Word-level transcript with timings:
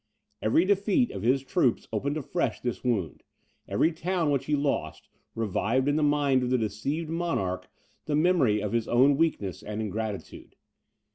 Every 0.41 0.65
defeat 0.65 1.11
of 1.11 1.21
his 1.21 1.43
troops 1.43 1.87
opened 1.93 2.17
afresh 2.17 2.59
this 2.59 2.83
wound; 2.83 3.21
every 3.67 3.91
town 3.91 4.31
which 4.31 4.45
he 4.45 4.55
lost, 4.55 5.09
revived 5.35 5.87
in 5.87 5.95
the 5.95 6.01
mind 6.01 6.41
of 6.41 6.49
the 6.49 6.57
deceived 6.57 7.07
monarch 7.11 7.69
the 8.05 8.15
memory 8.15 8.61
of 8.63 8.71
his 8.73 8.87
own 8.87 9.15
weakness 9.15 9.61
and 9.61 9.79
ingratitude. 9.79 10.55